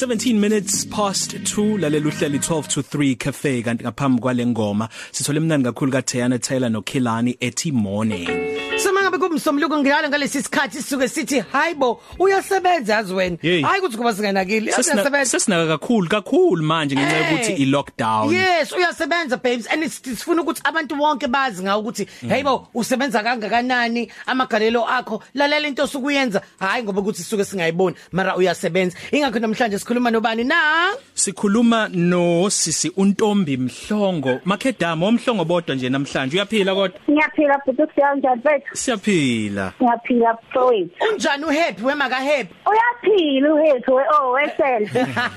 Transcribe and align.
17 0.00 0.38
minutes 0.40 0.86
past 0.86 1.34
2 1.34 1.78
lalela 1.78 2.08
uhleli 2.08 2.38
12 2.38 2.68
to 2.74 2.80
3 2.80 3.16
cafe 3.16 3.62
kanti 3.62 3.84
ngaphambi 3.84 4.22
kwale 4.22 4.46
ngoma 4.46 4.88
sithole 5.12 5.40
mnandi 5.40 5.68
kakhulu 5.68 5.92
ka 5.92 6.02
Tayana 6.02 6.38
Taylor 6.38 6.70
no 6.70 6.82
Khilani 6.82 7.36
ethi 7.40 7.72
morning. 7.72 8.49
Sima 8.82 9.02
ngabe 9.02 9.18
kumsomluko 9.18 9.78
ngiyalo 9.78 10.08
ngalesi 10.08 10.42
sikhathi 10.42 10.82
sisuke 10.82 11.08
sithi 11.08 11.40
hayibo 11.52 12.00
uyasebenza 12.18 12.94
yazi 12.94 13.14
wena 13.14 13.36
Yey. 13.42 13.62
hayi 13.62 13.80
ukuthi 13.80 13.96
kuba 13.96 14.12
singanakile 14.14 14.72
Sesina- 14.72 14.94
uyasebenza 14.94 15.24
sesinaka 15.30 15.66
kakhulu 15.78 16.08
kakhulu 16.08 16.62
manje 16.62 16.96
ngenxa 16.96 17.16
yokuthi 17.16 17.52
Hey. 17.52 17.62
i 17.62 17.66
lockdown 17.66 18.32
Yes 18.34 18.72
uyasebenza 18.72 19.36
babes 19.36 19.66
and 19.72 19.82
it's- 19.84 20.00
sifuna 20.16 20.42
ukuthi 20.42 20.60
abantu 20.64 20.96
bonke 20.96 21.26
bazi 21.26 21.62
ngawo 21.62 21.80
ukuthi 21.82 22.06
hayibo 22.28 22.68
usebenza 22.74 23.22
kangakanani 23.22 24.10
amagalelo 24.26 24.84
akho 24.88 25.22
lalela 25.34 25.68
into 25.68 25.82
osukuyenza 25.82 26.40
hayi 26.60 26.82
ngoba 26.84 27.00
ukuthi 27.00 27.22
sisuke 27.22 27.44
singayiboni 27.44 27.96
mara 28.12 28.36
uyasebenza 28.36 28.96
ingakho 29.12 29.38
namhlanje 29.38 29.78
sikhuluma 29.78 30.10
nobani 30.10 30.44
na? 30.44 30.88
Sikhuluma 31.14 31.88
no 31.88 32.50
sisi 32.50 32.92
untombi 32.96 33.56
mhlongo. 33.56 34.40
Makhedama 34.44 35.06
omhlongo 35.06 35.44
bodwa 35.44 35.74
nje 35.76 35.88
namhlanje. 35.88 36.36
Uyaphila 36.36 36.74
kodwa? 36.74 36.98
Ngiyaphila 37.10 37.58
futhi 37.64 37.86
kusiyanjani 37.86 38.42
bethu? 38.42 38.69
Siyaphila. 38.72 39.72
Ngiyaphila 39.82 40.34
mfowethu. 40.34 41.04
unjani 41.12 41.44
uhappy? 41.44 41.82
Wema 41.82 42.08
ka 42.08 42.16
happy 42.16 42.54
Uyaphila 42.66 43.54
uhethu 43.54 43.94
we 43.94 44.02
oh 44.12 44.32
wesel. 44.32 44.88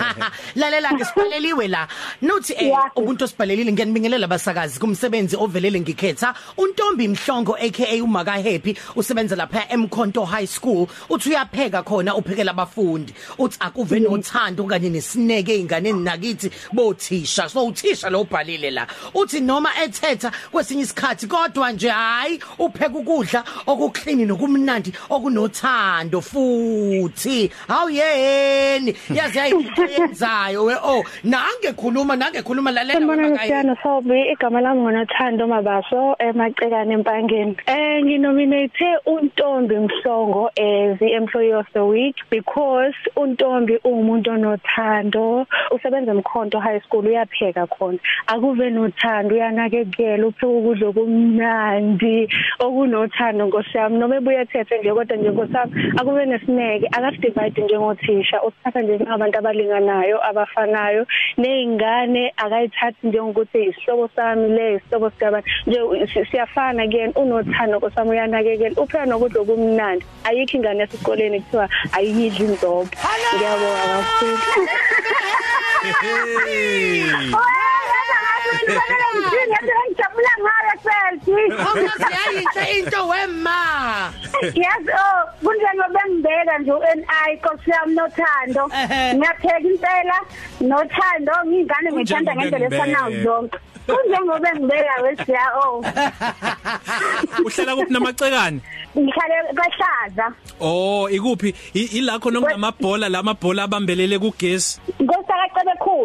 lalela 0.56 0.88
ke 0.98 1.04
sipaleliwe 1.04 1.68
la. 1.68 1.88
Nothi 2.22 2.52
eh 2.52 2.72
Yeah. 2.72 2.90
umuntu 2.96 3.24
osipalelile 3.24 3.72
ngiyanibingelela 3.72 4.24
abasakazi 4.24 4.80
kumsebenzi 4.80 5.36
ovelele 5.36 5.80
ngikhetha. 5.80 6.34
Untombi 6.56 7.08
mhlongo 7.08 7.56
aka 7.56 8.02
umaka 8.02 8.32
happy 8.32 8.76
usebenza 8.96 9.36
lapha 9.36 9.68
eMkhonto 9.68 10.24
High 10.24 10.46
School. 10.46 10.86
Uthi 11.10 11.28
uyapheka 11.28 11.82
khona 11.82 12.14
uphekela 12.14 12.50
abafundi. 12.52 13.14
Uthi 13.38 13.58
akuve 13.60 14.00
nothando 14.00 14.64
kanye 14.64 14.90
nesineke 14.90 15.52
einganeni 15.52 16.04
nakithi 16.04 16.50
bothisha. 16.72 17.48
So 17.48 17.66
uthisha 17.66 18.10
lo 18.10 18.22
ubhalile 18.24 18.70
la. 18.70 18.86
Uthi 19.14 19.40
noma 19.40 19.70
ethetha 19.84 20.32
kwesinye 20.50 20.82
isikhathi 20.82 21.26
kodwa 21.26 21.72
nje 21.72 21.88
hayi 21.88 22.40
upheka 22.58 22.98
ukudla 23.22 23.44
okuclean 23.66 24.26
nokumnandi 24.26 24.92
okunothando 25.10 26.20
futhi. 26.20 27.50
Awuyeni 27.68 28.94
yazi 29.14 29.38
yayiyenzayo 29.38 30.64
we 30.64 30.74
oh 30.82 31.04
nange 31.24 31.72
khuluma 31.76 32.16
nange 32.16 32.42
khuluma 32.42 32.70
lalela 32.70 33.00
ngiyana 33.00 33.76
Sobi 33.82 34.32
igama 34.32 34.60
lami 34.60 34.80
ngonathando 34.80 35.46
mabaso 35.46 36.16
emacekane 36.18 36.94
empangeni. 36.94 37.56
Eh 37.66 38.02
nginominate 38.02 38.98
untombi 39.06 39.76
Mhlongo 39.76 40.48
as 40.58 40.98
the 40.98 41.14
employee 41.14 41.52
of 41.52 41.66
the 41.74 41.84
week 41.84 42.16
because 42.30 42.94
untombi 43.16 43.78
umuntu 43.84 44.30
onothando. 44.30 45.46
Usebenza 45.70 46.12
eMkhonto 46.12 46.60
High 46.60 46.80
School 46.80 47.06
uyapheka 47.06 47.66
khona. 47.66 47.98
Akuve 48.26 48.70
nothando 48.70 49.34
uyanakekela 49.34 50.26
upheka 50.26 50.46
ukudla 50.46 50.88
okumnandi 50.88 52.28
okunothando 53.12 53.46
nkosiyami 53.46 53.98
noma 53.98 54.16
ebuya 54.16 54.40
ethethe 54.42 54.78
nje 54.78 54.90
kodwa 54.92 55.16
nje 55.16 55.28
nkosiyami 55.30 55.72
akube 55.98 56.26
nesineke 56.26 56.86
akasivide 56.92 57.62
njengothisha 57.62 58.42
usithatha 58.42 58.80
nje 58.82 58.98
ngabantu 59.00 59.38
abalinganayo 59.38 60.18
abafanayo 60.28 61.06
nezingane 61.38 62.32
akayithathi 62.36 63.06
njengokuthi 63.06 63.58
isihlobo 63.64 64.08
sami 64.16 64.48
le 64.48 64.74
isihlobo 64.76 65.10
sikabani 65.10 65.44
nje 65.66 66.06
si- 66.12 66.24
siyafana 66.30 66.86
kuyena 66.88 67.12
unothando 67.14 67.76
nkosiyami 67.78 68.10
uyanakekela 68.10 68.80
uphela 68.82 69.06
nokudla 69.06 69.40
okumnandi. 69.40 70.04
Ayikho 70.24 70.56
ingane 70.56 70.82
esikoleni 70.84 71.40
kuthiwa 71.40 71.68
ayidli 71.96 72.44
indobo 72.44 72.88
ngiyabonga 73.34 73.84
kakhulu. 73.92 74.36
hey 78.56 79.46
ngiyajabula 79.48 80.32
ngayo 80.42 80.74
selfie 80.84 81.44
Awuyazi 81.66 82.12
yayinhle 82.14 82.78
into 82.78 83.06
wema 83.08 84.12
Yes 84.54 84.84
oh 84.94 85.20
kunjengoba 85.44 86.00
ngibeka 86.10 86.58
nje 86.58 86.72
uNI 86.72 87.34
Nkosi 87.36 87.70
yami 87.70 87.94
nothando 87.94 88.68
ngiyapheka 89.14 89.58
impela 89.60 90.18
nothando 90.60 91.32
ngingane 91.46 91.92
ngithanda 91.92 92.34
ngendlela 92.36 92.66
efanayo 92.66 93.22
zonke 93.24 93.58
kunjengoba 93.86 94.48
ngibeka 94.54 95.02
wesiya 95.02 95.44
oh 95.64 95.84
uhlela 97.44 97.76
kuphi 97.76 97.92
namacekane? 97.92 98.60
Ngikhale 98.98 99.34
kahlaza 99.56 100.32
oh 100.60 101.08
ikuphi? 101.10 101.54
I- 101.74 101.98
ilakho 101.98 102.30
nokunamabhola 102.30 103.08
lamabhola 103.08 103.62
abambelele 103.62 104.18
kugesi? 104.18 104.80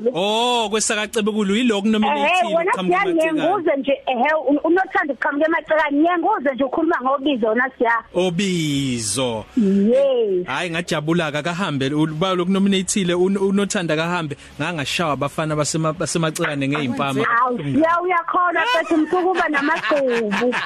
Ngosakacebe 0.00 0.10
khulu 0.10 0.10
oh 0.14 0.68
kwesakacebe 0.70 1.30
kulu 1.32 1.56
yiloko 1.56 1.86
ehe 1.86 1.92
nominative 1.92 2.54
wona 2.54 2.70
uqhamuka 2.72 2.98
siya 2.98 3.02
amacekane 3.02 3.14
ngiyenguze 3.14 3.76
nje 3.76 3.92
ehe 4.06 4.28
un- 4.48 4.60
unothando 4.64 5.14
kuqhamuka 5.14 5.46
emacekane 5.46 5.96
ngiyenguze 5.98 6.50
nje 6.54 6.64
ukhuluma 6.64 6.96
ngobizo 7.02 7.46
wona 7.46 7.70
siya. 7.78 7.94
Obizo. 8.14 9.44
Yes. 9.56 10.46
Hayi 10.46 10.70
ngajabula 10.70 11.32
kahambe 11.32 11.86
uba 11.94 12.34
lokunominateile 12.34 13.14
unothanda 13.14 13.96
kahambe 13.96 14.36
ngangashawa 14.60 15.12
abafana 15.12 15.56
basema 15.56 15.92
basemacekane 15.92 16.68
ngeimpama 16.68 17.24
awu 17.42 17.58
siya 17.58 18.00
uyakhona 18.02 18.60
bethu 18.74 18.96
msukuba 18.96 19.48
namagqubu. 19.48 20.54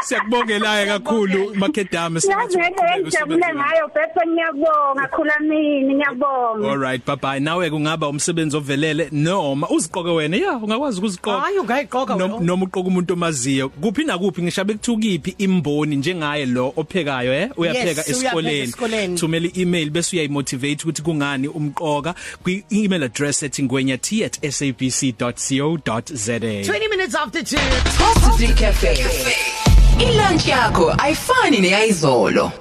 Siyakubongelayo 0.00 0.86
kakhulu 0.86 1.54
makedama 1.54 2.20
yazi 2.30 2.58
ngeke 2.58 3.00
ngijabule 3.00 3.46
ngayo 3.54 3.88
bese 3.94 4.26
ngiyabonga 4.28 5.08
khulamini 5.08 5.94
ngiyabonga 5.94 6.70
Alright 6.70 7.06
bye 7.06 7.16
bye 7.16 7.40
nawe 7.40 7.70
kungaba 7.72 8.08
umsebenzi 8.08 8.56
ovelele 8.56 9.08
noma 9.12 9.68
uziqoke 9.70 10.10
wena? 10.10 10.36
Yeah 10.36 10.62
ungakwazi 10.62 10.98
ukuziqoka. 10.98 11.40
Hayi 11.40 11.58
ungayiqoka 11.58 12.14
Nom- 12.14 12.32
wena. 12.32 12.44
noma 12.46 12.64
uqoka 12.66 12.88
umuntu 12.88 13.12
omaziyo. 13.12 13.68
Kuphi 13.68 14.04
nakuphi 14.04 14.42
ngishabe 14.42 14.74
kuthukiphi 14.74 15.34
imboni 15.38 15.96
njengaye 15.96 16.46
lo 16.46 16.72
ophekayo 16.76 17.34
eh? 17.34 17.48
Uyapheka 17.56 17.88
Yes, 17.88 17.96
uyapheka 18.08 18.10
esikoleni. 18.10 18.58
esikoleni. 18.60 19.18
thumela 19.18 19.48
i-email 19.54 19.90
bese 19.90 20.16
uyayimotivate 20.16 20.82
ukuthi 20.82 21.02
kungani 21.02 21.48
umqoka. 21.48 22.14
Kwi-email 22.42 23.02
address 23.02 23.42
ethi 23.42 23.62
ngwenya@sabc.co.za 23.62 26.38
20 26.38 26.88
minutes 26.90 27.14
after 27.14 27.42
2 27.42 27.58
Coffee 27.98 28.54
Cafe. 28.54 29.06
Ilunch 30.00 30.46
yakho 30.48 30.94
ayifani 30.98 31.58
neyizolo. 31.60 32.52